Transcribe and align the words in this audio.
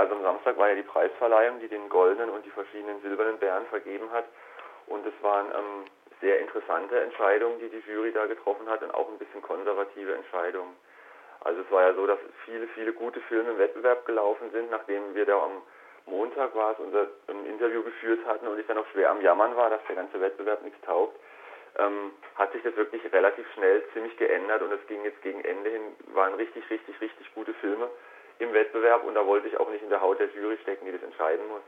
Also 0.00 0.14
am 0.14 0.22
Samstag 0.22 0.56
war 0.56 0.70
ja 0.70 0.76
die 0.76 0.82
Preisverleihung, 0.82 1.60
die 1.60 1.68
den 1.68 1.90
goldenen 1.90 2.30
und 2.30 2.42
die 2.46 2.50
verschiedenen 2.50 3.02
silbernen 3.02 3.36
Bären 3.36 3.66
vergeben 3.66 4.10
hat. 4.10 4.24
Und 4.86 5.06
es 5.06 5.12
waren 5.20 5.48
ähm, 5.48 5.84
sehr 6.22 6.40
interessante 6.40 6.98
Entscheidungen, 6.98 7.58
die 7.58 7.68
die 7.68 7.82
Jury 7.86 8.10
da 8.10 8.24
getroffen 8.24 8.66
hat 8.66 8.82
und 8.82 8.94
auch 8.94 9.10
ein 9.10 9.18
bisschen 9.18 9.42
konservative 9.42 10.14
Entscheidungen. 10.14 10.74
Also 11.40 11.60
es 11.60 11.70
war 11.70 11.82
ja 11.82 11.92
so, 11.92 12.06
dass 12.06 12.18
viele, 12.46 12.66
viele 12.68 12.94
gute 12.94 13.20
Filme 13.28 13.50
im 13.50 13.58
Wettbewerb 13.58 14.06
gelaufen 14.06 14.50
sind, 14.52 14.70
nachdem 14.70 15.14
wir 15.14 15.26
da 15.26 15.36
am 15.38 15.60
Montag 16.06 16.54
war 16.54 16.72
es 16.72 16.78
unser 16.78 17.06
ähm, 17.28 17.44
Interview 17.44 17.82
geführt 17.82 18.24
hatten 18.24 18.48
und 18.48 18.58
ich 18.58 18.66
dann 18.66 18.78
auch 18.78 18.86
schwer 18.92 19.10
am 19.10 19.20
Jammern 19.20 19.54
war, 19.54 19.68
dass 19.68 19.84
der 19.86 19.96
ganze 19.96 20.18
Wettbewerb 20.18 20.62
nichts 20.62 20.80
taugt, 20.80 21.14
ähm, 21.76 22.12
hat 22.36 22.52
sich 22.52 22.62
das 22.62 22.74
wirklich 22.74 23.02
relativ 23.12 23.46
schnell 23.52 23.84
ziemlich 23.92 24.16
geändert 24.16 24.62
und 24.62 24.72
es 24.72 24.86
ging 24.86 25.04
jetzt 25.04 25.20
gegen 25.20 25.44
Ende 25.44 25.68
hin, 25.68 25.82
waren 26.14 26.32
richtig, 26.34 26.68
richtig, 26.70 26.98
richtig 27.02 27.34
gute 27.34 27.52
Filme 27.52 27.90
im 28.40 28.52
Wettbewerb 28.52 29.04
und 29.04 29.14
da 29.14 29.26
wollte 29.26 29.48
ich 29.48 29.58
auch 29.58 29.70
nicht 29.70 29.82
in 29.82 29.90
der 29.90 30.00
Haut 30.00 30.18
der 30.18 30.28
Jury 30.28 30.58
stecken, 30.62 30.86
die 30.86 30.92
das 30.92 31.02
entscheiden 31.02 31.46
muss. 31.48 31.62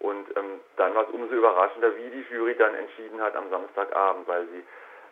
Und 0.00 0.36
ähm, 0.36 0.60
dann 0.76 0.94
war 0.94 1.04
es 1.04 1.10
umso 1.10 1.34
überraschender, 1.34 1.96
wie 1.96 2.10
die 2.10 2.24
Jury 2.32 2.54
dann 2.56 2.74
entschieden 2.74 3.20
hat 3.20 3.34
am 3.34 3.50
Samstagabend, 3.50 4.28
weil 4.28 4.46
sie 4.46 4.62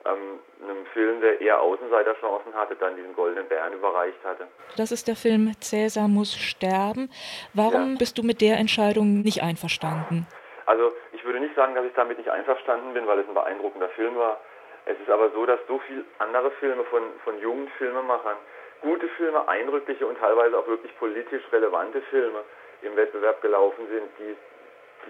ähm, 0.06 0.38
einem 0.62 0.86
Film, 0.86 1.20
der 1.20 1.40
eher 1.40 1.60
Außenseiterchancen 1.60 2.54
hatte, 2.54 2.76
dann 2.76 2.96
diesen 2.96 3.14
Goldenen 3.14 3.48
Bären 3.48 3.72
überreicht 3.72 4.22
hatte. 4.24 4.46
Das 4.76 4.92
ist 4.92 5.08
der 5.08 5.16
Film 5.16 5.52
Cäsar 5.60 6.08
muss 6.08 6.36
sterben. 6.36 7.10
Warum 7.54 7.92
ja. 7.92 7.98
bist 7.98 8.18
du 8.18 8.22
mit 8.22 8.40
der 8.40 8.58
Entscheidung 8.58 9.22
nicht 9.22 9.42
einverstanden? 9.42 10.26
Also 10.66 10.92
ich 11.12 11.24
würde 11.24 11.40
nicht 11.40 11.54
sagen, 11.54 11.74
dass 11.74 11.84
ich 11.84 11.94
damit 11.94 12.18
nicht 12.18 12.30
einverstanden 12.30 12.94
bin, 12.94 13.06
weil 13.06 13.18
es 13.20 13.28
ein 13.28 13.34
beeindruckender 13.34 13.88
Film 13.90 14.16
war. 14.16 14.40
Es 14.84 14.98
ist 15.00 15.10
aber 15.10 15.30
so, 15.30 15.44
dass 15.46 15.58
so 15.66 15.80
viele 15.86 16.04
andere 16.18 16.50
Filme 16.52 16.84
von, 16.84 17.02
von 17.24 17.40
jungen 17.40 17.68
Filmemachern, 17.78 18.36
gute 18.86 19.08
Filme, 19.16 19.48
eindrückliche 19.48 20.06
und 20.06 20.16
teilweise 20.18 20.56
auch 20.56 20.66
wirklich 20.68 20.96
politisch 20.98 21.42
relevante 21.50 22.00
Filme 22.02 22.44
im 22.82 22.94
Wettbewerb 22.94 23.42
gelaufen 23.42 23.84
sind, 23.90 24.08
die, 24.20 24.36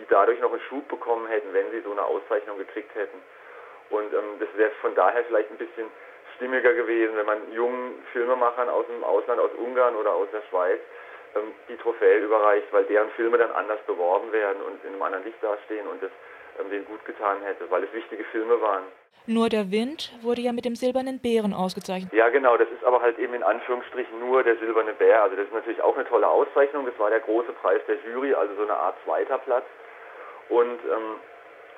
die 0.00 0.06
dadurch 0.08 0.40
noch 0.40 0.50
einen 0.50 0.62
Schub 0.62 0.88
bekommen 0.88 1.26
hätten, 1.26 1.52
wenn 1.52 1.70
sie 1.70 1.80
so 1.80 1.92
eine 1.92 2.02
Auszeichnung 2.02 2.56
gekriegt 2.56 2.94
hätten. 2.94 3.18
Und 3.90 4.14
ähm, 4.14 4.40
das 4.40 4.48
wäre 4.56 4.70
von 4.80 4.94
daher 4.94 5.22
vielleicht 5.24 5.50
ein 5.50 5.58
bisschen 5.58 5.88
stimmiger 6.36 6.72
gewesen, 6.72 7.16
wenn 7.16 7.26
man 7.26 7.52
jungen 7.52 8.02
Filmemachern 8.12 8.70
aus 8.70 8.86
dem 8.86 9.04
Ausland, 9.04 9.40
aus 9.40 9.52
Ungarn 9.58 9.94
oder 9.94 10.12
aus 10.12 10.28
der 10.32 10.42
Schweiz, 10.48 10.80
ähm, 11.34 11.52
die 11.68 11.76
Trophäe 11.76 12.20
überreicht, 12.20 12.72
weil 12.72 12.84
deren 12.84 13.10
Filme 13.10 13.36
dann 13.36 13.52
anders 13.52 13.80
beworben 13.86 14.32
werden 14.32 14.62
und 14.62 14.82
in 14.84 14.94
einem 14.94 15.02
anderen 15.02 15.24
Licht 15.24 15.42
dastehen 15.42 15.86
und 15.86 16.02
das 16.02 16.10
ähm, 16.60 16.70
denen 16.70 16.84
gut 16.86 17.04
getan 17.04 17.42
hätte, 17.42 17.70
weil 17.70 17.84
es 17.84 17.92
wichtige 17.92 18.24
Filme 18.24 18.60
waren. 18.60 18.84
Nur 19.28 19.48
der 19.48 19.72
Wind 19.72 20.12
wurde 20.22 20.40
ja 20.40 20.52
mit 20.52 20.64
dem 20.64 20.76
silbernen 20.76 21.18
Bären 21.18 21.52
ausgezeichnet. 21.52 22.12
Ja, 22.12 22.28
genau, 22.28 22.56
das 22.56 22.68
ist 22.70 22.84
aber 22.84 23.02
halt 23.02 23.18
eben 23.18 23.34
in 23.34 23.42
Anführungsstrichen 23.42 24.20
nur 24.20 24.44
der 24.44 24.56
silberne 24.58 24.92
Bär. 24.92 25.20
Also 25.20 25.34
das 25.34 25.46
ist 25.46 25.52
natürlich 25.52 25.82
auch 25.82 25.96
eine 25.96 26.06
tolle 26.06 26.28
Auszeichnung. 26.28 26.86
Das 26.86 26.96
war 26.98 27.10
der 27.10 27.18
große 27.20 27.52
Preis 27.60 27.80
der 27.88 27.96
Jury, 28.06 28.34
also 28.34 28.54
so 28.54 28.62
eine 28.62 28.74
Art 28.74 28.94
zweiter 29.04 29.38
Platz. 29.38 29.64
Und 30.48 30.78
ähm, 30.84 31.18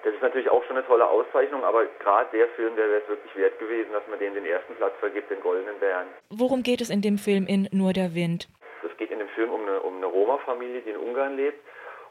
das 0.05 0.13
ist 0.13 0.21
natürlich 0.21 0.51
auch 0.51 0.63
schon 0.65 0.77
eine 0.77 0.87
tolle 0.87 1.09
Auszeichnung, 1.09 1.65
aber 1.65 1.87
gerade 2.01 2.29
der 2.37 2.49
Film, 2.49 2.77
der 2.77 2.87
wäre 2.87 3.01
es 3.01 3.09
wirklich 3.09 3.35
wert 3.35 3.59
gewesen, 3.59 3.93
dass 3.93 4.07
man 4.09 4.19
den 4.19 4.35
den 4.35 4.45
ersten 4.45 4.75
Platz 4.75 4.93
vergibt, 5.01 5.31
den 5.31 5.41
Goldenen 5.41 5.79
Bären. 5.81 6.07
Worum 6.29 6.63
geht 6.63 6.83
es 6.83 6.91
in 6.91 7.01
dem 7.01 7.17
Film 7.17 7.47
in 7.47 7.67
Nur 7.73 7.95
der 7.95 8.15
Wind? 8.15 8.47
Es 8.85 8.95
geht 8.99 9.11
in 9.11 9.21
dem 9.21 9.29
Film 9.29 9.51
um 9.51 9.63
eine, 9.63 9.81
um 9.81 9.97
eine 9.97 10.07
Roma-Familie, 10.07 10.83
die 10.83 10.91
in 10.91 10.99
Ungarn 10.99 11.37
lebt 11.37 11.59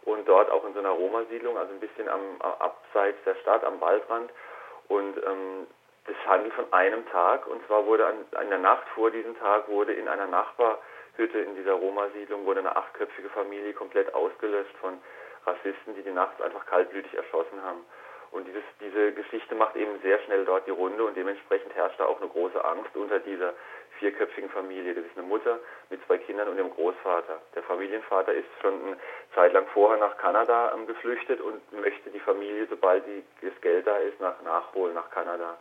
und 0.07 0.25
dort 0.27 0.49
auch 0.49 0.65
in 0.65 0.73
so 0.73 0.79
einer 0.79 0.91
Roma-Siedlung, 0.91 1.57
also 1.57 1.73
ein 1.73 1.81
bisschen 1.81 2.07
am, 2.07 2.41
abseits 2.41 3.21
der 3.25 3.35
Stadt, 3.35 3.63
am 3.65 3.81
Waldrand. 3.81 4.31
Und 4.87 5.17
ähm, 5.17 5.67
das 6.05 6.15
handelt 6.25 6.53
von 6.53 6.71
einem 6.71 7.05
Tag 7.09 7.45
und 7.45 7.65
zwar 7.67 7.85
wurde 7.85 8.05
an, 8.05 8.25
an 8.35 8.47
der 8.47 8.59
Nacht 8.59 8.87
vor 8.95 9.11
diesem 9.11 9.37
Tag 9.37 9.67
wurde 9.67 9.91
in 9.91 10.07
einer 10.07 10.27
Nachbarhütte 10.27 11.39
in 11.39 11.55
dieser 11.55 11.73
Roma-Siedlung 11.73 12.45
wurde 12.45 12.61
eine 12.61 12.73
achtköpfige 12.73 13.27
Familie 13.29 13.73
komplett 13.73 14.13
ausgelöscht 14.15 14.75
von 14.79 14.97
Rassisten, 15.45 15.95
die 15.95 16.03
die 16.03 16.11
nachts 16.11 16.41
einfach 16.41 16.65
kaltblütig 16.67 17.13
erschossen 17.13 17.61
haben. 17.61 17.85
Und 18.31 18.47
dieses, 18.47 18.63
diese 18.79 19.11
Geschichte 19.11 19.55
macht 19.55 19.75
eben 19.75 19.99
sehr 20.01 20.19
schnell 20.19 20.45
dort 20.45 20.65
die 20.67 20.71
Runde 20.71 21.03
und 21.03 21.17
dementsprechend 21.17 21.75
herrscht 21.75 21.99
da 21.99 22.05
auch 22.05 22.21
eine 22.21 22.29
große 22.29 22.63
Angst 22.63 22.95
unter 22.95 23.19
dieser 23.19 23.53
vierköpfigen 23.99 24.49
Familie. 24.49 24.93
Das 24.93 25.05
ist 25.05 25.17
eine 25.17 25.27
Mutter 25.27 25.59
mit 25.89 26.05
zwei 26.05 26.17
Kindern 26.17 26.47
und 26.47 26.57
dem 26.57 26.69
Großvater. 26.69 27.41
Der 27.55 27.63
Familienvater 27.63 28.33
ist 28.33 28.47
schon 28.61 28.73
eine 28.73 28.97
Zeit 29.35 29.53
lang 29.53 29.67
vorher 29.73 29.99
nach 29.99 30.17
Kanada 30.17 30.73
ähm, 30.73 30.87
geflüchtet 30.87 31.41
und 31.41 31.61
möchte 31.73 32.09
die 32.09 32.19
Familie, 32.19 32.67
sobald 32.69 33.05
die, 33.05 33.23
das 33.41 33.59
Geld 33.61 33.87
da 33.87 33.97
ist, 33.97 34.19
nach, 34.19 34.41
nachholen 34.43 34.93
nach 34.93 35.09
Kanada. 35.11 35.57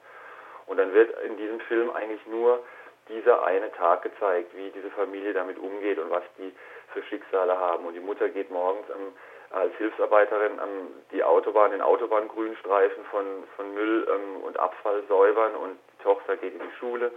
Und 0.67 0.79
dann 0.79 0.93
wird 0.93 1.15
in 1.23 1.37
diesem 1.37 1.61
Film 1.61 1.91
eigentlich 1.91 2.25
nur 2.27 2.63
dieser 3.09 3.45
eine 3.45 3.71
Tag 3.73 4.03
gezeigt, 4.03 4.55
wie 4.57 4.71
diese 4.71 4.91
Familie 4.91 5.33
damit 5.33 5.59
umgeht 5.59 5.99
und 5.99 6.11
was 6.11 6.25
die 6.39 6.53
für 6.93 7.03
Schicksale 7.05 7.57
haben. 7.59 7.87
Und 7.87 7.95
die 7.95 8.01
Mutter 8.01 8.29
geht 8.29 8.51
morgens 8.51 8.89
ähm, 8.91 9.13
als 9.51 9.75
Hilfsarbeiterin 9.77 10.53
ähm, 10.53 10.89
die 11.13 11.23
Autobahn, 11.23 11.71
den 11.71 11.83
Autobahngrünstreifen 11.83 13.05
von, 13.07 13.25
von 13.55 13.75
Müll 13.75 14.07
ähm, 14.11 14.43
und 14.43 14.59
Abfall 14.59 15.03
säubern 15.09 15.55
und 15.55 15.79
die 15.93 16.03
Tochter 16.03 16.37
geht 16.37 16.55
in 16.55 16.61
die 16.61 16.77
Schule. 16.79 17.13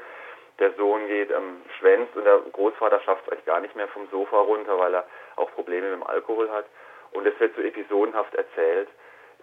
Der 0.59 0.73
Sohn 0.73 1.07
geht 1.07 1.31
ähm, 1.31 1.61
schwänzt 1.77 2.15
und 2.15 2.25
der 2.25 2.39
Großvater 2.51 2.99
schafft 3.01 3.23
es 3.25 3.31
eigentlich 3.31 3.45
gar 3.45 3.61
nicht 3.61 3.75
mehr 3.75 3.87
vom 3.87 4.07
Sofa 4.09 4.37
runter, 4.37 4.77
weil 4.77 4.93
er 4.93 5.05
auch 5.37 5.51
Probleme 5.51 5.89
mit 5.89 6.01
dem 6.01 6.07
Alkohol 6.07 6.49
hat. 6.51 6.65
Und 7.11 7.25
es 7.25 7.39
wird 7.39 7.55
so 7.55 7.61
episodenhaft 7.61 8.35
erzählt 8.35 8.89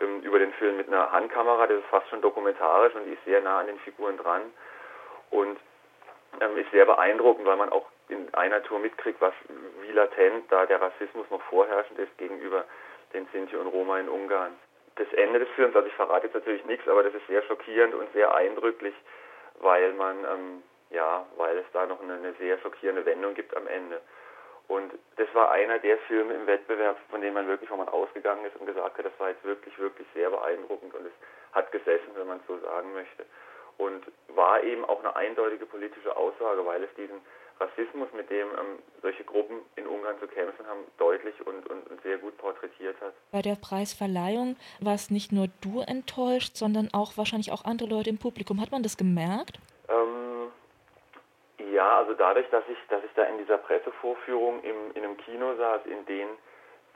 ähm, 0.01 0.21
über 0.21 0.39
den 0.39 0.53
Film 0.55 0.77
mit 0.77 0.89
einer 0.89 1.11
Handkamera, 1.11 1.67
das 1.67 1.79
ist 1.79 1.87
fast 1.87 2.09
schon 2.09 2.21
dokumentarisch 2.21 2.95
und 2.95 3.07
die 3.07 3.15
ist 3.15 3.25
sehr 3.25 3.41
nah 3.41 3.61
an 3.61 3.67
den 3.67 3.79
Figuren 3.81 4.19
dran. 4.19 4.43
Und 5.31 5.59
ähm, 6.41 6.57
ist 6.59 6.71
sehr 6.71 6.85
beeindruckend, 6.85 7.47
weil 7.47 7.57
man 7.57 7.71
auch 7.71 7.87
in 8.09 8.33
einer 8.35 8.63
Tour 8.63 8.79
mitkriegt, 8.79 9.21
was 9.21 9.35
wie 9.83 9.93
latent 9.93 10.51
da 10.51 10.67
der 10.67 10.81
Rassismus 10.81 11.29
noch 11.31 11.43
vorherrschend 11.43 11.99
ist 11.99 12.17
gegenüber 12.19 12.65
den 13.13 13.27
Sinti 13.33 13.57
und 13.57 13.69
Roma 13.69 13.99
in 13.99 14.09
Ungarn. 14.09 14.53
Das 14.97 15.11
Ende 15.13 15.41
des 15.41 15.49
Films, 15.51 15.75
also 15.75 15.89
ich 15.89 15.95
verrate 15.95 16.27
jetzt 16.27 16.35
natürlich 16.35 16.65
nichts, 16.67 16.87
aber 16.89 17.03
das 17.03 17.15
ist 17.15 17.27
sehr 17.27 17.43
schockierend 17.43 17.95
und 17.95 18.11
sehr 18.13 18.35
eindrücklich, 18.35 18.95
weil 19.61 19.93
man 19.95 20.19
ähm, 20.25 20.63
ja, 20.91 21.27
weil 21.37 21.59
es 21.59 21.67
da 21.73 21.87
noch 21.87 22.01
eine, 22.01 22.15
eine 22.15 22.33
sehr 22.35 22.59
schockierende 22.59 23.05
Wendung 23.05 23.35
gibt 23.35 23.57
am 23.57 23.67
Ende. 23.67 24.01
Und 24.69 24.93
das 25.17 25.29
war 25.33 25.53
einer 25.53 25.79
der 25.79 25.99
Filme 26.09 26.35
im 26.35 26.47
Wettbewerb, 26.47 26.97
von 27.11 27.21
dem 27.21 27.35
man 27.35 27.47
wirklich, 27.47 27.71
wo 27.71 27.77
man 27.77 27.89
ausgegangen 27.89 28.45
ist 28.45 28.57
und 28.57 28.67
gesagt 28.67 28.99
hat, 28.99 29.05
das 29.05 29.19
war 29.19 29.29
jetzt 29.29 29.45
wirklich, 29.45 29.79
wirklich 29.79 30.07
sehr 30.13 30.31
beeindruckend 30.31 30.95
und 30.95 31.07
es 31.07 31.13
hat 31.53 31.71
gesessen, 31.71 32.11
wenn 32.17 32.27
man 32.27 32.39
es 32.39 32.47
so 32.49 32.59
sagen 32.59 32.93
möchte 32.93 33.25
und 33.79 34.05
war 34.35 34.63
eben 34.63 34.85
auch 34.85 35.01
eine 35.01 35.15
eindeutige 35.17 35.67
politische 35.67 36.17
Aussage, 36.17 36.65
weil 36.65 36.83
es 36.83 36.95
diesen 36.97 37.21
Rassismus, 37.59 38.09
mit 38.15 38.29
dem 38.29 38.49
ähm, 38.49 38.79
solche 39.01 39.25
Gruppen 39.25 39.61
in 39.77 39.87
Ungarn 39.87 40.19
zu 40.21 40.27
kämpfen 40.27 40.67
haben, 40.67 40.81
deutlich 40.99 41.35
und, 41.47 41.67
und, 41.71 41.91
und, 41.91 42.03
sehr 42.03 42.19
gut 42.19 42.37
porträtiert 42.37 43.01
hat. 43.01 43.15
Bei 43.33 43.41
der 43.41 43.57
Preisverleihung 43.57 44.57
war 44.81 44.95
es 44.95 45.11
nicht 45.11 45.33
nur 45.33 45.49
du 45.63 45.81
enttäuscht, 45.81 46.57
sondern 46.57 46.91
auch 46.93 47.17
wahrscheinlich 47.17 47.53
auch 47.53 47.65
andere 47.65 47.89
Leute 47.89 48.11
im 48.11 48.19
Publikum. 48.19 48.61
Hat 48.61 48.73
man 48.73 48.83
das 48.83 48.99
gemerkt? 48.99 49.59
Ähm, 49.89 50.16
ja, 51.77 51.99
also 51.99 52.15
dadurch, 52.15 52.49
dass 52.49 52.65
ich, 52.69 52.79
dass 52.89 53.05
ich 53.05 53.13
da 53.15 53.25
in 53.25 53.37
dieser 53.37 53.59
Pressevorführung 53.59 54.63
im, 54.63 54.93
in 54.95 55.05
einem 55.05 55.17
Kino 55.19 55.55
saß, 55.57 55.85
in, 55.85 56.07
den, 56.07 56.27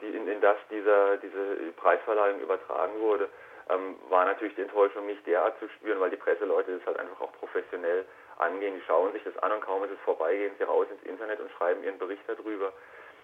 die, 0.00 0.08
in, 0.08 0.26
in 0.26 0.40
das 0.40 0.56
dieser, 0.70 1.18
diese 1.18 1.72
Preisverleihung 1.76 2.40
übertragen 2.40 2.98
wurde, 2.98 3.28
ähm, 3.68 3.96
war 4.08 4.24
natürlich 4.24 4.54
die 4.54 4.62
Enttäuschung 4.62 5.06
nicht 5.06 5.26
derart 5.26 5.58
zu 5.58 5.68
spüren, 5.68 6.00
weil 6.00 6.08
die 6.08 6.16
Presseleute 6.16 6.78
das 6.78 6.86
halt 6.86 6.98
einfach 6.98 7.20
auch 7.20 7.32
professionell 7.32 8.06
angehen. 8.38 8.74
Die 8.74 8.82
schauen 8.86 9.12
sich 9.12 9.22
das 9.22 9.36
an 9.42 9.52
und 9.52 9.60
kaum 9.60 9.84
ist 9.84 9.92
es 9.92 10.00
vorbei, 10.00 10.34
gehen 10.34 10.54
sie 10.56 10.64
raus 10.64 10.86
ins 10.90 11.02
Internet 11.02 11.40
und 11.40 11.50
schreiben 11.52 11.84
ihren 11.84 11.98
Bericht 11.98 12.22
darüber. 12.26 12.72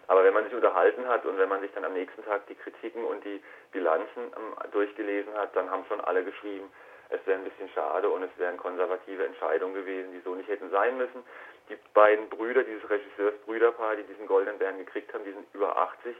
Aber 0.08 0.24
wenn 0.24 0.34
man 0.34 0.44
sich 0.44 0.52
unterhalten 0.52 1.08
hat 1.08 1.24
und 1.24 1.38
wenn 1.38 1.48
man 1.48 1.62
sich 1.62 1.72
dann 1.72 1.86
am 1.86 1.94
nächsten 1.94 2.22
Tag 2.24 2.46
die 2.48 2.54
Kritiken 2.54 3.02
und 3.02 3.24
die 3.24 3.42
Bilanzen 3.72 4.24
ähm, 4.36 4.70
durchgelesen 4.72 5.32
hat, 5.34 5.56
dann 5.56 5.70
haben 5.70 5.86
schon 5.88 6.02
alle 6.02 6.22
geschrieben, 6.22 6.70
es 7.10 7.24
wäre 7.26 7.38
ein 7.38 7.44
bisschen 7.44 7.68
schade 7.70 8.08
und 8.08 8.22
es 8.22 8.30
wären 8.36 8.56
konservative 8.56 9.24
Entscheidungen 9.24 9.74
gewesen, 9.74 10.12
die 10.12 10.20
so 10.20 10.34
nicht 10.34 10.48
hätten 10.48 10.70
sein 10.70 10.96
müssen. 10.96 11.22
Die 11.68 11.76
beiden 11.94 12.28
Brüder, 12.28 12.62
dieses 12.62 12.88
Regisseursbrüderpaar, 12.88 13.96
die 13.96 14.04
diesen 14.04 14.26
Goldenen 14.26 14.58
Bären 14.58 14.78
gekriegt 14.78 15.12
haben, 15.12 15.24
die 15.24 15.32
sind 15.32 15.46
über 15.52 15.76
80 15.76 16.16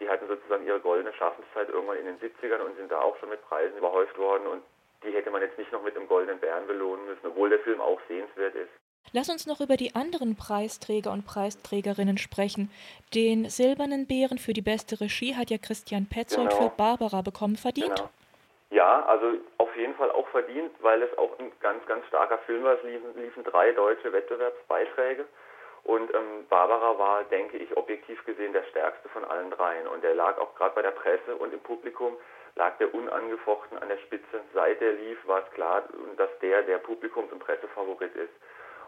die 0.00 0.08
hatten 0.08 0.26
sozusagen 0.26 0.66
ihre 0.66 0.80
goldene 0.80 1.12
Schaffenszeit 1.14 1.68
irgendwann 1.68 1.98
in 1.98 2.06
den 2.06 2.18
70ern 2.18 2.60
und 2.60 2.76
sind 2.76 2.90
da 2.90 3.00
auch 3.00 3.16
schon 3.18 3.28
mit 3.28 3.42
Preisen 3.48 3.76
überhäuft 3.76 4.16
worden 4.18 4.46
und 4.46 4.62
die 5.04 5.12
hätte 5.12 5.30
man 5.30 5.42
jetzt 5.42 5.58
nicht 5.58 5.70
noch 5.70 5.82
mit 5.82 5.96
einem 5.96 6.08
goldenen 6.08 6.40
Bären 6.40 6.66
belohnen 6.66 7.04
müssen, 7.04 7.26
obwohl 7.26 7.50
der 7.50 7.60
Film 7.60 7.80
auch 7.80 8.00
sehenswert 8.08 8.54
ist. 8.54 8.70
Lass 9.12 9.28
uns 9.28 9.46
noch 9.46 9.60
über 9.60 9.76
die 9.76 9.94
anderen 9.94 10.34
Preisträger 10.34 11.12
und 11.12 11.24
Preisträgerinnen 11.24 12.18
sprechen. 12.18 12.70
Den 13.14 13.48
silbernen 13.48 14.06
Bären 14.06 14.38
für 14.38 14.54
die 14.54 14.62
beste 14.62 15.00
Regie 15.00 15.36
hat 15.36 15.50
ja 15.50 15.58
Christian 15.58 16.06
Petzold 16.06 16.50
genau. 16.50 16.62
für 16.62 16.76
Barbara 16.76 17.22
bekommen. 17.22 17.56
Verdient? 17.56 17.94
Genau. 17.94 18.10
Ja, 18.74 19.04
also 19.06 19.34
auf 19.58 19.76
jeden 19.76 19.94
Fall 19.94 20.10
auch 20.10 20.26
verdient, 20.30 20.72
weil 20.80 21.00
es 21.00 21.16
auch 21.16 21.38
ein 21.38 21.52
ganz, 21.60 21.86
ganz 21.86 22.04
starker 22.08 22.38
Film 22.38 22.64
war. 22.64 22.74
Es 22.74 22.82
liefen, 22.82 23.14
liefen 23.14 23.44
drei 23.44 23.70
deutsche 23.70 24.12
Wettbewerbsbeiträge. 24.12 25.26
Und 25.84 26.12
ähm, 26.12 26.44
Barbara 26.48 26.98
war, 26.98 27.22
denke 27.22 27.56
ich, 27.56 27.76
objektiv 27.76 28.24
gesehen 28.24 28.52
der 28.52 28.64
stärkste 28.64 29.08
von 29.10 29.24
allen 29.26 29.52
dreien. 29.52 29.86
Und 29.86 30.02
er 30.02 30.16
lag 30.16 30.38
auch 30.38 30.56
gerade 30.56 30.74
bei 30.74 30.82
der 30.82 30.90
Presse 30.90 31.36
und 31.36 31.54
im 31.54 31.60
Publikum, 31.60 32.16
lag 32.56 32.76
der 32.78 32.92
unangefochten 32.92 33.78
an 33.78 33.90
der 33.90 33.98
Spitze. 33.98 34.40
Seit 34.54 34.82
er 34.82 34.94
lief, 34.94 35.18
war 35.28 35.44
es 35.44 35.50
klar, 35.52 35.84
dass 36.16 36.30
der 36.40 36.62
der 36.62 36.78
Publikums- 36.78 37.30
und 37.30 37.38
Pressefavorit 37.38 38.16
ist. 38.16 38.34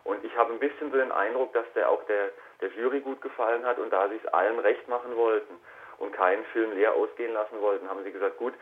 Und 0.03 0.25
ich 0.25 0.37
habe 0.37 0.53
ein 0.53 0.59
bisschen 0.59 0.91
so 0.91 0.97
den 0.97 1.12
Eindruck, 1.12 1.53
dass 1.53 1.67
der 1.77 1.88
auch 1.88 2.03
der, 2.06 2.31
der 2.61 2.71
Jury 2.71 3.03
gut 3.03 3.21
gefallen 3.21 3.65
hat 3.65 3.79
und 3.79 3.93
da 3.93 4.09
sie 4.09 4.17
es 4.17 4.33
allen 4.33 4.59
recht 4.59 4.88
machen 4.88 5.15
wollten 5.17 5.61
und 5.99 6.12
keinen 6.12 6.44
Film 6.47 6.73
leer 6.73 6.93
ausgehen 6.94 7.33
lassen 7.33 7.61
wollten, 7.61 7.88
haben 7.88 8.03
sie 8.03 8.11
gesagt, 8.11 8.37
gut, 8.38 8.55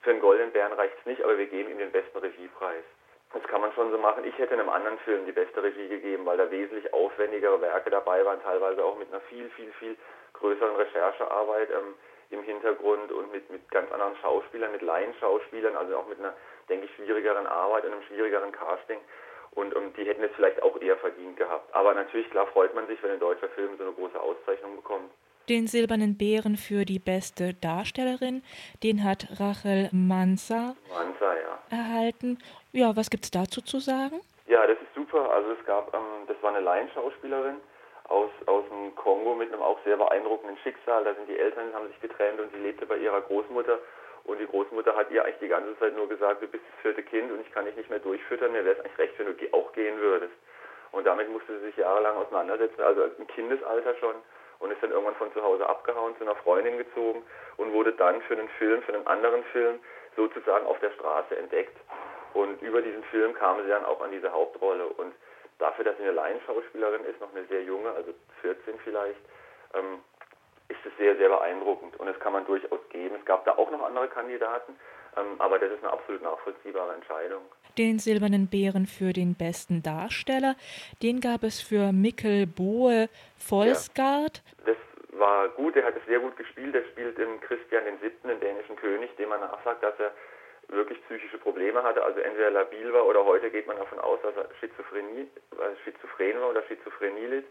für 0.00 0.10
einen 0.10 0.20
Goldenen 0.20 0.52
Bären 0.52 0.72
reicht 0.72 0.98
es 0.98 1.06
nicht, 1.06 1.22
aber 1.22 1.36
wir 1.36 1.46
geben 1.46 1.70
ihm 1.70 1.78
den 1.78 1.92
besten 1.92 2.18
Regiepreis. 2.18 2.84
Das 3.32 3.42
kann 3.44 3.60
man 3.60 3.72
schon 3.74 3.90
so 3.92 3.98
machen. 3.98 4.24
Ich 4.24 4.36
hätte 4.38 4.54
einem 4.54 4.68
anderen 4.68 4.98
Film 5.00 5.24
die 5.24 5.32
beste 5.32 5.62
Regie 5.62 5.88
gegeben, 5.88 6.26
weil 6.26 6.36
da 6.36 6.50
wesentlich 6.50 6.92
aufwendigere 6.92 7.60
Werke 7.60 7.90
dabei 7.90 8.24
waren, 8.24 8.42
teilweise 8.42 8.84
auch 8.84 8.98
mit 8.98 9.08
einer 9.08 9.20
viel, 9.22 9.48
viel, 9.50 9.72
viel 9.74 9.96
größeren 10.32 10.74
Recherchearbeit 10.74 11.70
ähm, 11.70 11.94
im 12.30 12.42
Hintergrund 12.42 13.12
und 13.12 13.30
mit, 13.30 13.48
mit 13.50 13.70
ganz 13.70 13.90
anderen 13.92 14.16
Schauspielern, 14.16 14.72
mit 14.72 14.82
Laienschauspielern, 14.82 15.76
also 15.76 15.98
auch 15.98 16.08
mit 16.08 16.18
einer, 16.18 16.34
denke 16.68 16.86
ich, 16.86 16.94
schwierigeren 16.94 17.46
Arbeit 17.46 17.84
und 17.84 17.92
einem 17.92 18.02
schwierigeren 18.02 18.50
Casting. 18.50 19.00
Und 19.52 19.74
um, 19.74 19.92
die 19.94 20.04
hätten 20.04 20.24
es 20.24 20.30
vielleicht 20.34 20.62
auch 20.62 20.80
eher 20.80 20.96
verdient 20.96 21.36
gehabt. 21.36 21.72
Aber 21.74 21.94
natürlich, 21.94 22.30
klar, 22.30 22.46
freut 22.48 22.74
man 22.74 22.86
sich, 22.86 23.00
wenn 23.02 23.10
ein 23.12 23.20
deutscher 23.20 23.48
Film 23.50 23.76
so 23.76 23.84
eine 23.84 23.92
große 23.92 24.20
Auszeichnung 24.20 24.76
bekommt. 24.76 25.10
Den 25.50 25.66
Silbernen 25.66 26.16
Bären 26.16 26.54
für 26.56 26.84
die 26.84 27.00
beste 27.00 27.54
Darstellerin, 27.54 28.44
den 28.84 29.02
hat 29.02 29.26
Rachel 29.40 29.90
Manza, 29.90 30.76
Manza 30.94 31.34
ja. 31.34 31.58
erhalten. 31.70 32.38
Ja, 32.70 32.94
was 32.94 33.10
gibt 33.10 33.24
es 33.24 33.32
dazu 33.32 33.60
zu 33.60 33.80
sagen? 33.80 34.20
Ja, 34.46 34.64
das 34.64 34.78
ist 34.78 34.94
super. 34.94 35.28
Also 35.28 35.50
es 35.58 35.66
gab, 35.66 35.92
ähm, 35.92 36.22
das 36.28 36.40
war 36.40 36.54
eine 36.54 36.60
Laienschauspielerin 36.60 37.56
aus, 38.04 38.30
aus 38.46 38.62
dem 38.70 38.94
Kongo 38.94 39.34
mit 39.34 39.52
einem 39.52 39.60
auch 39.60 39.82
sehr 39.82 39.96
beeindruckenden 39.96 40.56
Schicksal. 40.58 41.02
Da 41.02 41.14
sind 41.14 41.28
die 41.28 41.36
Eltern, 41.36 41.74
haben 41.74 41.88
sich 41.88 42.00
getrennt 42.00 42.38
und 42.38 42.52
sie 42.52 42.62
lebte 42.62 42.86
bei 42.86 42.98
ihrer 42.98 43.20
Großmutter 43.20 43.80
und 44.22 44.38
die 44.38 44.46
Großmutter 44.46 44.94
hat 44.94 45.10
ihr 45.10 45.24
eigentlich 45.24 45.40
die 45.40 45.48
ganze 45.48 45.76
Zeit 45.80 45.96
nur 45.96 46.08
gesagt, 46.08 46.42
du 46.42 46.46
bist 46.46 46.62
das 46.62 46.80
vierte 46.82 47.02
Kind 47.02 47.32
und 47.32 47.40
ich 47.40 47.50
kann 47.50 47.64
dich 47.64 47.74
nicht 47.74 47.90
mehr 47.90 47.98
durchfüttern, 47.98 48.52
mir 48.52 48.64
wäre 48.64 48.76
es 48.76 48.84
eigentlich 48.84 48.98
recht, 48.98 49.18
wenn 49.18 49.26
du 49.26 49.52
auch 49.52 49.72
gehen 49.72 49.98
würdest. 49.98 50.34
Und 50.92 51.08
damit 51.08 51.28
musste 51.28 51.58
sie 51.58 51.66
sich 51.66 51.76
jahrelang 51.76 52.16
auseinandersetzen, 52.18 52.80
also 52.82 53.02
im 53.18 53.26
Kindesalter 53.26 53.96
schon 53.96 54.14
und 54.60 54.70
ist 54.70 54.82
dann 54.82 54.92
irgendwann 54.92 55.16
von 55.16 55.32
zu 55.32 55.42
Hause 55.42 55.68
abgehauen, 55.68 56.16
zu 56.16 56.24
einer 56.24 56.36
Freundin 56.36 56.78
gezogen 56.78 57.22
und 57.56 57.72
wurde 57.72 57.92
dann 57.92 58.20
für 58.22 58.34
einen 58.34 58.48
Film, 58.50 58.82
für 58.82 58.94
einen 58.94 59.06
anderen 59.06 59.42
Film 59.44 59.80
sozusagen 60.16 60.66
auf 60.66 60.78
der 60.80 60.92
Straße 60.92 61.36
entdeckt. 61.36 61.76
Und 62.34 62.62
über 62.62 62.80
diesen 62.82 63.02
Film 63.04 63.34
kam 63.34 63.62
sie 63.62 63.68
dann 63.68 63.84
auch 63.84 64.00
an 64.00 64.12
diese 64.12 64.32
Hauptrolle. 64.32 64.86
Und 64.86 65.14
dafür, 65.58 65.84
dass 65.84 65.96
sie 65.96 66.04
eine 66.04 66.12
Laienschauspielerin 66.12 67.04
ist, 67.04 67.20
noch 67.20 67.34
eine 67.34 67.44
sehr 67.46 67.62
junge, 67.62 67.90
also 67.90 68.12
14 68.42 68.78
vielleicht, 68.84 69.20
ähm, 69.74 70.00
ist 70.68 70.78
es 70.84 70.96
sehr, 70.98 71.16
sehr 71.16 71.28
beeindruckend. 71.28 71.98
Und 71.98 72.06
das 72.06 72.18
kann 72.20 72.32
man 72.32 72.46
durchaus 72.46 72.79
gab 73.30 73.44
da 73.44 73.52
auch 73.52 73.70
noch 73.70 73.84
andere 73.86 74.08
Kandidaten, 74.08 74.74
ähm, 75.16 75.36
aber 75.38 75.60
das 75.60 75.70
ist 75.70 75.84
eine 75.84 75.92
absolut 75.92 76.20
nachvollziehbare 76.20 76.94
Entscheidung. 76.94 77.42
Den 77.78 78.00
Silbernen 78.00 78.48
Bären 78.48 78.86
für 78.86 79.12
den 79.12 79.36
besten 79.36 79.84
Darsteller, 79.84 80.56
den 81.00 81.20
gab 81.20 81.44
es 81.44 81.60
für 81.60 81.92
Mikkel 81.92 82.48
Boe 82.48 83.08
Volsgaard. 83.38 84.42
Ja, 84.66 84.72
das 84.74 84.76
war 85.20 85.48
gut, 85.50 85.76
er 85.76 85.84
hat 85.84 85.94
es 85.96 86.04
sehr 86.06 86.18
gut 86.18 86.36
gespielt. 86.36 86.74
Er 86.74 86.82
spielt 86.90 87.16
im 87.20 87.40
Christian 87.40 87.84
VII., 88.02 88.10
den 88.24 88.40
dänischen 88.40 88.74
König, 88.74 89.14
dem 89.14 89.28
man 89.28 89.38
nachsagt, 89.38 89.84
dass 89.84 89.94
er 90.00 90.10
wirklich 90.66 90.98
psychische 91.06 91.38
Probleme 91.38 91.84
hatte, 91.84 92.02
also 92.02 92.18
entweder 92.18 92.50
labil 92.50 92.92
war 92.92 93.06
oder 93.06 93.24
heute 93.24 93.50
geht 93.50 93.68
man 93.68 93.76
davon 93.76 94.00
aus, 94.00 94.18
dass 94.22 94.36
er 94.36 94.48
Schizophrenie, 94.58 95.28
also 95.52 95.76
Schizophren 95.84 96.40
war 96.40 96.50
oder 96.50 96.62
Schizophrenie 96.64 97.26
litt. 97.26 97.46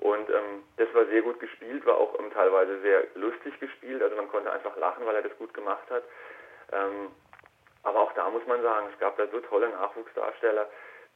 Und 0.00 0.30
ähm, 0.30 0.64
das 0.78 0.92
war 0.94 1.04
sehr 1.06 1.22
gut 1.22 1.38
gespielt, 1.40 1.84
war 1.84 1.98
auch 1.98 2.18
ähm, 2.18 2.30
teilweise 2.32 2.80
sehr 2.80 3.04
lustig 3.14 3.58
gespielt. 3.60 4.02
Also 4.02 4.16
man 4.16 4.28
konnte 4.28 4.50
einfach 4.50 4.76
lachen, 4.76 5.04
weil 5.06 5.14
er 5.14 5.22
das 5.22 5.36
gut 5.36 5.52
gemacht 5.52 5.88
hat. 5.90 6.02
Ähm, 6.72 7.10
aber 7.82 8.00
auch 8.00 8.12
da 8.14 8.28
muss 8.30 8.46
man 8.46 8.62
sagen, 8.62 8.88
es 8.92 8.98
gab 8.98 9.16
da 9.18 9.26
so 9.28 9.40
tolle 9.40 9.68
Nachwuchsdarsteller, 9.68 10.68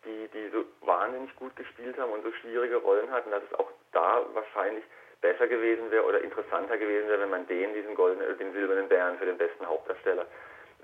die, 0.05 0.29
die 0.29 0.49
so 0.49 0.65
wahnsinnig 0.87 1.35
gut 1.37 1.57
gespielt 1.57 1.99
haben 1.99 2.13
und 2.13 2.23
so 2.23 2.33
schwierige 2.33 2.77
Rollen 2.77 3.11
hatten, 3.11 3.31
dass 3.31 3.43
es 3.43 3.59
auch 3.59 3.71
da 3.93 4.23
wahrscheinlich 4.35 4.85
besser 5.23 5.47
gewesen 5.47 5.91
wäre 5.91 6.05
oder 6.05 6.21
interessanter 6.21 6.77
gewesen 6.77 7.09
wäre, 7.09 7.21
wenn 7.21 7.31
man 7.31 7.47
denen 7.47 7.73
diesen 7.73 7.95
goldenen, 7.95 8.37
den 8.37 8.53
silbernen 8.53 8.89
Bären 8.89 9.17
für 9.19 9.25
den 9.25 9.39
besten 9.39 9.67
Hauptdarsteller 9.67 10.27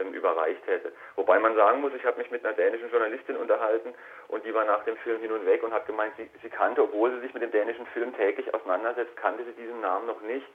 ähm, 0.01 0.13
überreicht 0.13 0.67
hätte. 0.67 0.93
Wobei 1.17 1.39
man 1.39 1.55
sagen 1.55 1.81
muss, 1.81 1.93
ich 1.95 2.05
habe 2.05 2.19
mich 2.19 2.31
mit 2.31 2.45
einer 2.45 2.55
dänischen 2.55 2.91
Journalistin 2.91 3.37
unterhalten 3.37 3.95
und 4.29 4.45
die 4.45 4.55
war 4.55 4.65
nach 4.65 4.85
dem 4.85 4.97
Film 4.99 5.21
hin 5.21 5.33
und 5.33 5.47
weg 5.47 5.63
und 5.63 5.73
hat 5.73 5.87
gemeint, 5.87 6.15
sie, 6.17 6.29
sie 6.43 6.51
kannte, 6.51 6.83
obwohl 6.83 7.11
sie 7.13 7.21
sich 7.21 7.35
mit 7.35 7.43
dem 7.43 7.51
dänischen 7.51 7.87
Film 7.89 8.15
täglich 8.17 8.53
auseinandersetzt, 8.55 9.17
kannte 9.17 9.45
sie 9.45 9.53
diesen 9.53 9.81
Namen 9.81 10.07
noch 10.07 10.21
nicht 10.23 10.47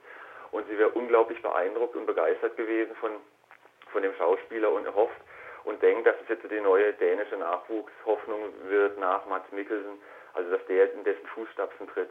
und 0.50 0.66
sie 0.68 0.78
wäre 0.78 0.90
unglaublich 0.90 1.40
beeindruckt 1.42 1.96
und 1.96 2.06
begeistert 2.06 2.56
gewesen 2.56 2.94
von, 2.96 3.12
von 3.92 4.02
dem 4.02 4.14
Schauspieler 4.14 4.70
und 4.70 4.92
hofft 4.94 5.20
und 5.64 5.82
denkt, 5.82 6.06
dass 6.06 6.16
es 6.22 6.28
jetzt 6.28 6.50
die 6.50 6.60
neue 6.60 6.92
dänische 6.94 7.36
Nachwuchshoffnung 7.36 8.40
wird 8.68 8.98
nach 8.98 9.26
Mats 9.26 9.50
Mikkelsen, 9.52 10.00
also 10.34 10.50
dass 10.50 10.64
der 10.66 10.92
in 10.92 11.04
dessen 11.04 11.26
Fußstapfen 11.26 11.88
tritt. 11.88 12.10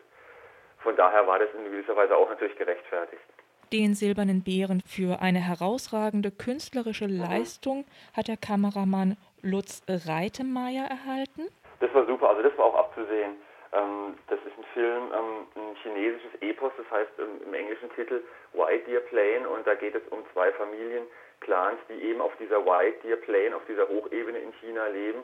Von 0.79 0.95
daher 0.95 1.25
war 1.25 1.39
das 1.39 1.49
in 1.53 1.63
gewisser 1.63 1.95
Weise 1.95 2.15
auch 2.15 2.29
natürlich 2.29 2.57
gerechtfertigt. 2.57 3.23
Den 3.73 3.95
Silbernen 3.95 4.43
Bären 4.43 4.81
für 4.85 5.21
eine 5.21 5.39
herausragende 5.39 6.31
künstlerische 6.31 7.07
Leistung 7.07 7.85
hat 8.15 8.27
der 8.27 8.37
Kameramann 8.37 9.17
Lutz 9.41 9.81
Reitemeyer 9.87 10.85
erhalten. 10.85 11.47
Das 11.79 11.93
war 11.93 12.05
super, 12.05 12.29
also 12.29 12.41
das 12.43 12.57
war 12.57 12.65
auch 12.65 12.75
abzusehen. 12.75 13.33
Ähm, 13.73 14.15
das 14.27 14.39
ist 14.45 14.57
ein 14.57 14.63
Film, 14.73 15.03
ähm, 15.11 15.47
ein 15.55 15.75
chinesisches 15.83 16.41
Epos, 16.41 16.71
das 16.77 16.89
heißt 16.91 17.11
im 17.19 17.53
englischen 17.53 17.89
Titel 17.95 18.21
White 18.53 18.85
Deer 18.87 19.01
Plain 19.01 19.45
und 19.45 19.65
da 19.67 19.75
geht 19.75 19.95
es 19.95 20.03
um 20.11 20.23
zwei 20.33 20.51
Familienclans, 20.53 21.79
die 21.89 22.01
eben 22.01 22.21
auf 22.21 22.31
dieser 22.39 22.65
White 22.65 22.99
Deer 23.03 23.17
Plain, 23.17 23.53
auf 23.53 23.65
dieser 23.67 23.87
Hochebene 23.87 24.39
in 24.39 24.53
China 24.61 24.87
leben, 24.87 25.23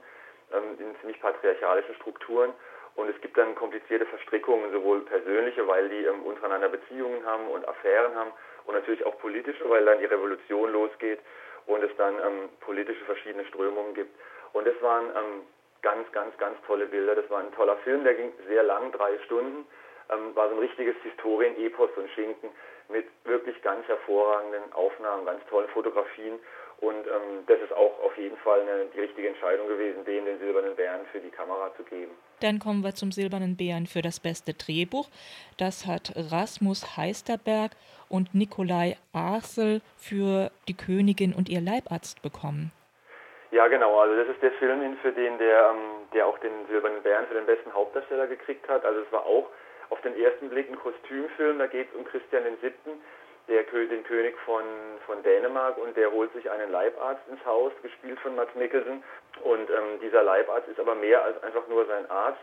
ähm, 0.52 0.76
in 0.80 0.96
ziemlich 1.00 1.20
patriarchalischen 1.22 1.96
Strukturen 1.96 2.52
und 2.96 3.10
es 3.10 3.20
gibt 3.22 3.38
dann 3.38 3.56
komplizierte 3.56 4.06
Verstrickungen, 4.06 4.72
sowohl 4.72 5.02
persönliche, 5.02 5.68
weil 5.68 5.90
die 5.90 6.06
ähm, 6.06 6.24
untereinander 6.24 6.70
Beziehungen 6.70 7.26
haben 7.26 7.48
und 7.48 7.68
Affären 7.68 8.16
haben, 8.16 8.32
und 8.66 8.76
natürlich 8.76 9.06
auch 9.06 9.18
politische, 9.20 9.68
weil 9.70 9.86
dann 9.86 10.00
die 10.00 10.06
Revolution 10.06 10.72
losgeht 10.72 11.20
und 11.66 11.84
es 11.84 11.96
dann 11.98 12.16
ähm, 12.16 12.50
politische 12.60 13.04
verschiedene 13.06 13.46
Strömungen 13.46 13.94
gibt. 13.94 14.16
Und 14.54 14.68
es 14.68 14.80
waren 14.82 15.06
ähm, 15.06 15.42
ganz, 15.82 16.12
ganz, 16.12 16.38
ganz 16.38 16.58
tolle 16.68 16.86
Bilder. 16.86 17.16
Das 17.16 17.30
war 17.30 17.40
ein 17.40 17.52
toller 17.54 17.78
Film, 17.78 18.04
der 18.04 18.16
ging 18.16 18.32
sehr 18.48 18.64
lang, 18.64 18.92
drei 18.92 19.18
Stunden. 19.26 19.66
Ähm, 20.10 20.36
war 20.36 20.50
so 20.50 20.56
ein 20.56 20.60
richtiges 20.60 20.96
Historien-Epos 21.04 21.90
und 21.96 22.10
Schinken 22.12 22.50
mit 22.90 23.06
wirklich 23.24 23.41
ganz 23.72 23.88
hervorragenden 23.88 24.72
Aufnahmen, 24.74 25.26
ganz 25.26 25.42
tollen 25.50 25.70
Fotografien 25.70 26.40
und 26.82 27.06
ähm, 27.06 27.46
das 27.46 27.60
ist 27.62 27.72
auch 27.74 27.94
auf 28.04 28.18
jeden 28.18 28.38
Fall 28.38 28.62
eine, 28.62 28.86
die 28.86 29.00
richtige 29.00 29.28
Entscheidung 29.28 29.68
gewesen, 29.68 30.04
denen 30.04 30.26
den 30.26 30.40
Silbernen 30.40 30.76
Bären 30.76 31.06
für 31.12 31.20
die 31.20 31.30
Kamera 31.30 31.72
zu 31.78 31.84
geben. 31.84 32.12
Dann 32.42 32.58
kommen 32.58 32.84
wir 32.84 32.96
zum 32.96 33.12
Silbernen 33.12 33.56
Bären 33.56 33.86
für 33.86 34.02
das 34.02 34.20
beste 34.20 34.54
Drehbuch. 34.56 35.08
Das 35.60 35.86
hat 35.86 36.12
Rasmus 36.32 36.98
Heisterberg 36.98 37.72
und 38.10 38.34
Nikolai 38.34 38.98
Arsel 39.14 39.82
für 39.96 40.50
Die 40.68 40.76
Königin 40.76 41.34
und 41.34 41.50
ihr 41.50 41.62
Leibarzt 41.62 42.24
bekommen. 42.24 42.72
Ja, 43.52 43.68
genau. 43.68 44.00
Also 44.00 44.16
das 44.16 44.30
ist 44.30 44.42
der 44.42 44.52
Film, 44.54 44.98
für 45.04 45.12
den 45.12 45.38
der, 45.38 45.70
ähm, 45.70 46.08
der 46.14 46.26
auch 46.26 46.40
den 46.40 46.66
Silbernen 46.68 47.04
Bären 47.04 47.28
für 47.28 47.36
den 47.36 47.46
besten 47.46 47.72
Hauptdarsteller 47.72 48.26
gekriegt 48.26 48.68
hat. 48.68 48.84
Also 48.86 49.02
es 49.02 49.12
war 49.12 49.24
auch 49.24 49.48
auf 49.92 50.02
den 50.02 50.20
ersten 50.20 50.50
Blick 50.50 50.68
ein 50.68 50.80
Kostümfilm. 50.80 51.60
Da 51.60 51.68
geht 51.68 51.90
es 51.90 51.96
um 51.96 52.06
Christian 52.06 52.44
VII., 52.60 52.74
der, 53.48 53.64
den 53.64 54.04
König 54.04 54.38
von, 54.46 54.64
von 55.06 55.22
Dänemark 55.24 55.78
und 55.78 55.96
der 55.98 56.12
holt 56.12 56.32
sich 56.34 56.50
einen 56.50 56.72
Leibarzt 56.72 57.28
ins 57.30 57.44
Haus, 57.46 57.72
gespielt 57.82 58.20
von 58.20 58.36
Matt 58.36 58.56
Mikkelsen. 58.56 59.04
Und 59.44 59.70
ähm, 59.70 60.00
dieser 60.02 60.24
Leibarzt 60.24 60.68
ist 60.70 60.80
aber 60.80 60.96
mehr 60.96 61.24
als 61.24 61.42
einfach 61.44 61.68
nur 61.68 61.86
sein 61.86 62.10
Arzt. 62.10 62.42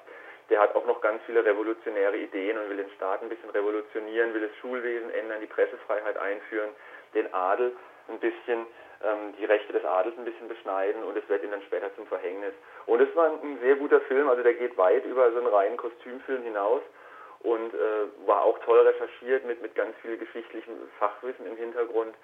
Der 0.50 0.60
hat 0.60 0.74
auch 0.74 0.86
noch 0.86 1.00
ganz 1.00 1.20
viele 1.26 1.44
revolutionäre 1.44 2.16
Ideen 2.16 2.56
und 2.58 2.70
will 2.70 2.78
den 2.78 2.90
Staat 2.90 3.22
ein 3.22 3.28
bisschen 3.28 3.50
revolutionieren, 3.50 4.32
will 4.32 4.48
das 4.48 4.56
Schulwesen 4.60 5.10
ändern, 5.10 5.40
die 5.40 5.46
Pressefreiheit 5.46 6.16
einführen, 6.16 6.70
den 7.14 7.32
Adel 7.34 7.72
ein 8.08 8.18
bisschen, 8.18 8.66
ähm, 9.04 9.34
die 9.38 9.44
Rechte 9.44 9.72
des 9.74 9.84
Adels 9.84 10.16
ein 10.16 10.24
bisschen 10.24 10.48
beschneiden 10.48 11.04
und 11.04 11.16
es 11.18 11.28
wird 11.28 11.44
ihm 11.44 11.50
dann 11.50 11.62
später 11.62 11.94
zum 11.96 12.06
Verhängnis. 12.06 12.54
Und 12.86 13.00
es 13.00 13.14
war 13.14 13.26
ein 13.26 13.58
sehr 13.60 13.76
guter 13.76 14.00
Film, 14.02 14.28
also 14.28 14.42
der 14.42 14.54
geht 14.54 14.76
weit 14.78 15.04
über 15.04 15.30
so 15.32 15.38
einen 15.38 15.48
reinen 15.48 15.76
Kostümfilm 15.76 16.42
hinaus 16.42 16.80
und 17.40 17.74
äh, 17.74 18.26
war 18.26 18.42
auch 18.42 18.58
toll 18.60 18.80
recherchiert 18.80 19.44
mit, 19.44 19.62
mit 19.62 19.74
ganz 19.74 19.94
viel 20.02 20.16
geschichtlichem 20.16 20.74
Fachwissen 20.98 21.46
im 21.46 21.56
Hintergrund. 21.56 22.14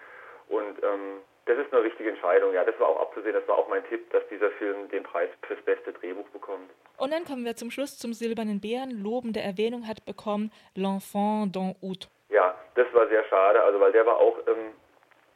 Und 0.48 0.82
ähm, 0.82 1.20
das 1.46 1.58
ist 1.58 1.72
eine 1.72 1.82
richtige 1.82 2.10
Entscheidung. 2.10 2.52
Ja, 2.52 2.64
das 2.64 2.78
war 2.80 2.88
auch 2.88 3.00
abzusehen. 3.00 3.34
Das 3.34 3.46
war 3.48 3.58
auch 3.58 3.68
mein 3.68 3.86
Tipp, 3.88 4.10
dass 4.10 4.26
dieser 4.28 4.50
Film 4.52 4.88
den 4.90 5.02
Preis 5.02 5.28
fürs 5.46 5.60
beste 5.62 5.92
Drehbuch 5.92 6.28
bekommt. 6.28 6.70
Und 6.96 7.12
dann 7.12 7.24
kommen 7.24 7.44
wir 7.44 7.56
zum 7.56 7.70
Schluss 7.70 7.98
zum 7.98 8.12
Silbernen 8.12 8.60
Bären. 8.60 8.90
Lobende 8.90 9.40
Erwähnung 9.40 9.86
hat 9.86 10.04
bekommen 10.04 10.52
L'Enfant 10.76 11.52
d'en 11.52 11.74
Août. 11.82 12.08
Ja, 12.28 12.54
das 12.74 12.86
war 12.92 13.06
sehr 13.08 13.24
schade, 13.24 13.62
also 13.62 13.78
weil 13.80 13.92
der 13.92 14.06
war 14.06 14.16
auch 14.16 14.38
ähm, 14.46 14.72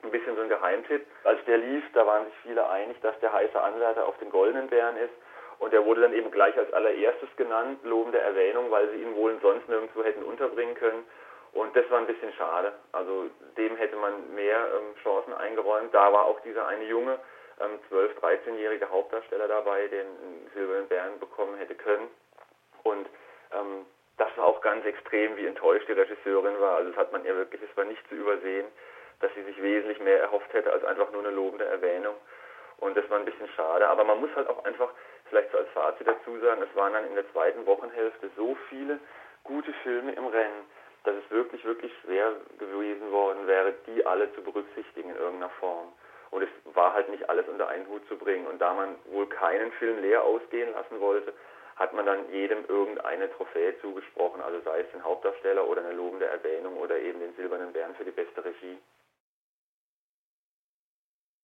ein 0.02 0.10
bisschen 0.10 0.34
so 0.36 0.42
ein 0.42 0.48
Geheimtipp. 0.48 1.06
Als 1.24 1.44
der 1.46 1.58
lief, 1.58 1.84
da 1.94 2.06
waren 2.06 2.24
sich 2.26 2.34
viele 2.42 2.68
einig, 2.68 2.96
dass 3.02 3.18
der 3.20 3.32
heiße 3.32 3.60
Anwärter 3.60 4.06
auf 4.06 4.18
den 4.18 4.30
Goldenen 4.30 4.68
Bären 4.68 4.96
ist. 4.96 5.12
Und 5.58 5.74
er 5.74 5.84
wurde 5.84 6.02
dann 6.02 6.12
eben 6.12 6.30
gleich 6.30 6.56
als 6.56 6.72
allererstes 6.72 7.28
genannt, 7.36 7.80
lobende 7.84 8.18
Erwähnung, 8.18 8.70
weil 8.70 8.88
sie 8.90 9.02
ihn 9.02 9.14
wohl 9.16 9.38
sonst 9.42 9.68
nirgendwo 9.68 10.04
hätten 10.04 10.22
unterbringen 10.22 10.74
können. 10.74 11.04
Und 11.52 11.74
das 11.74 11.88
war 11.90 11.98
ein 11.98 12.06
bisschen 12.06 12.32
schade. 12.34 12.72
Also 12.92 13.26
dem 13.56 13.76
hätte 13.76 13.96
man 13.96 14.34
mehr 14.34 14.68
ähm, 14.76 14.94
Chancen 15.02 15.32
eingeräumt. 15.34 15.92
Da 15.92 16.12
war 16.12 16.26
auch 16.26 16.40
dieser 16.40 16.66
eine 16.66 16.84
junge, 16.84 17.18
ähm, 17.60 17.78
12-, 17.90 18.20
13-jährige 18.20 18.88
Hauptdarsteller 18.90 19.48
dabei, 19.48 19.88
den 19.88 20.06
einen 20.06 20.50
Silbernen 20.54 20.88
Bären 20.88 21.18
bekommen 21.18 21.56
hätte 21.56 21.74
können. 21.74 22.08
Und 22.84 23.08
ähm, 23.52 23.86
das 24.18 24.28
war 24.36 24.46
auch 24.46 24.60
ganz 24.60 24.84
extrem, 24.84 25.36
wie 25.36 25.46
enttäuscht 25.46 25.88
die 25.88 25.92
Regisseurin 25.92 26.60
war. 26.60 26.76
Also 26.76 26.90
das 26.90 26.98
hat 26.98 27.12
man 27.12 27.24
ihr 27.24 27.36
wirklich, 27.36 27.62
es 27.62 27.76
war 27.76 27.84
nicht 27.84 28.06
zu 28.08 28.14
übersehen, 28.14 28.66
dass 29.20 29.32
sie 29.34 29.42
sich 29.42 29.60
wesentlich 29.62 30.00
mehr 30.00 30.20
erhofft 30.20 30.52
hätte 30.52 30.72
als 30.72 30.84
einfach 30.84 31.10
nur 31.10 31.22
eine 31.22 31.30
lobende 31.30 31.64
Erwähnung. 31.64 32.14
Und 32.78 32.96
das 32.96 33.08
war 33.10 33.18
ein 33.18 33.24
bisschen 33.24 33.48
schade. 33.56 33.88
Aber 33.88 34.04
man 34.04 34.20
muss 34.20 34.30
halt 34.36 34.48
auch 34.48 34.64
einfach 34.64 34.90
vielleicht 35.28 35.50
so 35.52 35.58
als 35.58 35.68
Fazit 35.70 36.06
dazu 36.06 36.38
sagen, 36.38 36.62
es 36.62 36.76
waren 36.76 36.92
dann 36.92 37.06
in 37.06 37.14
der 37.14 37.30
zweiten 37.32 37.66
Wochenhälfte 37.66 38.30
so 38.36 38.56
viele 38.68 38.98
gute 39.44 39.72
Filme 39.82 40.12
im 40.12 40.26
Rennen, 40.26 40.64
dass 41.04 41.14
es 41.16 41.30
wirklich, 41.30 41.64
wirklich 41.64 41.92
schwer 42.02 42.32
gewesen 42.58 43.10
worden 43.10 43.46
wäre, 43.46 43.74
die 43.86 44.04
alle 44.04 44.32
zu 44.34 44.42
berücksichtigen 44.42 45.10
in 45.10 45.16
irgendeiner 45.16 45.50
Form. 45.60 45.92
Und 46.30 46.42
es 46.42 46.48
war 46.74 46.92
halt 46.92 47.08
nicht 47.08 47.28
alles 47.30 47.48
unter 47.48 47.68
einen 47.68 47.86
Hut 47.88 48.06
zu 48.08 48.16
bringen. 48.16 48.46
Und 48.46 48.60
da 48.60 48.74
man 48.74 48.96
wohl 49.06 49.26
keinen 49.28 49.72
Film 49.72 50.02
leer 50.02 50.22
ausgehen 50.24 50.72
lassen 50.72 51.00
wollte, 51.00 51.32
hat 51.76 51.94
man 51.94 52.06
dann 52.06 52.30
jedem 52.30 52.64
irgendeine 52.66 53.30
Trophäe 53.32 53.78
zugesprochen, 53.80 54.42
also 54.42 54.60
sei 54.62 54.80
es 54.80 54.90
den 54.90 55.04
Hauptdarsteller 55.04 55.66
oder 55.66 55.82
eine 55.82 55.94
lobende 55.94 56.26
Erwähnung 56.26 56.76
oder 56.76 56.98
eben 56.98 57.20
den 57.20 57.34
Silbernen 57.36 57.72
Bären 57.72 57.94
für 57.94 58.04
die 58.04 58.10
beste 58.10 58.44
Regie. 58.44 58.78